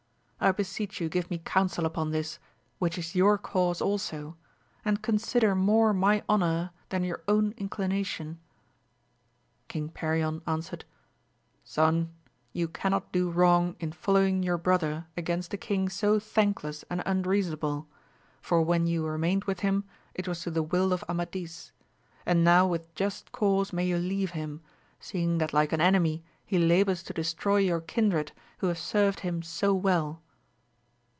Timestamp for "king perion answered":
9.67-10.83